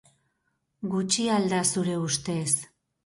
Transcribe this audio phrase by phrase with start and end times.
[0.93, 2.47] Gutxi al da zure ustez?